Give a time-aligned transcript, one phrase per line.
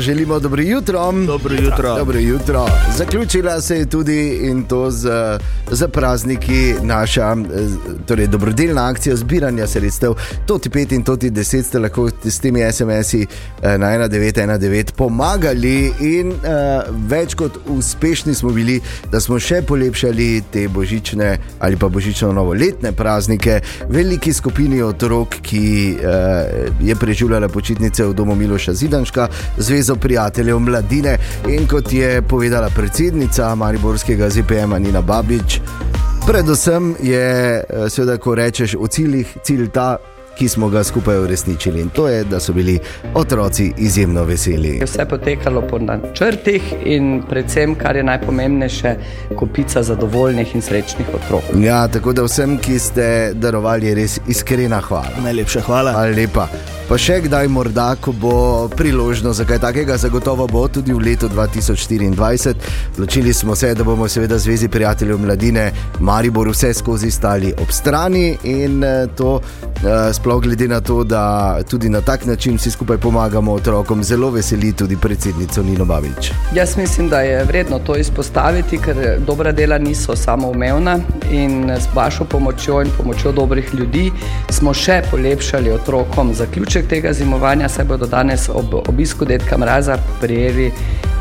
[0.00, 1.12] Želimo dobro jutro.
[1.26, 1.94] Dobro jutro.
[1.98, 2.66] Dobro jutro.
[2.96, 5.08] Zaključila se je tudi in to z,
[5.70, 7.36] z prazniki naša
[8.06, 10.14] torej dobrodelna akcija zbiranja sredstev.
[10.46, 13.26] To ti 5 in to ti 10 ste lahko s temi SMS-i
[13.62, 16.36] eh, na 1919 pomagali in uh,
[17.08, 18.80] več kot uspešni smo bili,
[19.12, 26.86] da smo še polepšali te božične ali pa božično-novoletne praznike veliki skupini otrok, ki uh,
[26.88, 29.28] je preživljala počitnice v domu Miloša Zidanška.
[29.90, 31.18] Zvezo prijateljev mladine
[31.48, 35.60] in kot je povedala predsednica Mariborskega ZPM Nina Babič,
[36.26, 39.96] predvsem je, seveda, ko rečeš o ciljih, cilj ta.
[40.38, 42.78] Ki smo ga skupaj uresničili, in to je, da so bili
[43.14, 44.78] otroci izjemno veseli.
[44.84, 48.94] Vse je potekalo po načrtih, in predvsem, kar je najpomembnejše,
[49.38, 51.42] kupica zadovoljnih in srečnih otrok.
[51.60, 55.18] Ja, tako da vsem, ki ste darovali, res iskrena hvala.
[55.24, 55.92] Najlepša hvala.
[55.92, 56.48] Hvala lepa.
[56.90, 58.30] Pa še kdaj, morda, ko bo
[58.74, 62.54] priložnost za kaj takega, zagotovo bo tudi v letu 2024.
[62.96, 68.34] Odločili smo se, da bomo seveda Zvezi prijateljev mladine Maribor vse skozi stali ob strani
[68.42, 68.82] in
[69.14, 69.38] to
[70.12, 74.72] sploh glede na to, da tudi na tak način vsi skupaj pomagamo otrokom, zelo veseli
[74.72, 76.32] tudi predsednico Nino Babič.
[76.54, 80.98] Jaz mislim, da je vredno to izpostaviti, ker dobra dela niso samoumevna
[81.30, 84.10] in s vašo pomočjo in pomočjo dobrih ljudi
[84.50, 90.72] smo še polepšali otrokom zaključek tega zimovanja, saj bodo danes ob obisku Dedka Mraza prijeli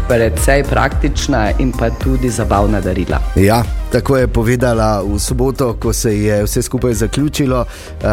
[0.09, 3.19] precej praktična in pa tudi zabavna darila.
[3.35, 8.05] Ja, tako je povedala v soboto, ko se je vse skupaj zaključilo uh,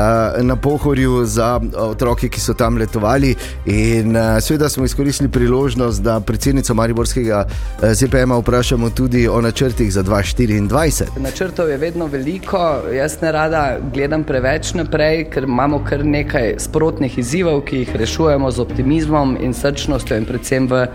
[0.43, 3.35] na pohorju za otroke, ki so tam letovali.
[3.67, 9.93] In uh, seveda smo izkoristili priložnost, da predsednico Mariborskega uh, ZPM vprašamo tudi o načrtih
[9.93, 11.05] za 2024.
[11.21, 17.19] Načrtov je vedno veliko, jaz ne rada gledam preveč naprej, ker imamo kar nekaj sprotnih
[17.19, 20.87] izzivov, ki jih rešujemo z optimizmom in srčnostjo in predvsem v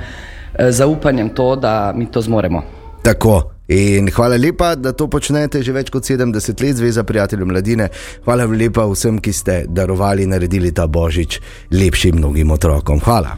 [0.59, 2.63] zaupanjem to, da mi to zmoremo.
[3.03, 3.41] Tako.
[3.71, 7.87] In hvala lepa, da to počnete že več kot 70 let, Zveza prijateljev mladine.
[8.25, 11.39] Hvala lepa vsem, ki ste darovali in naredili ta božič
[11.71, 12.99] lepšim mnogim otrokom.
[12.99, 13.37] Hvala.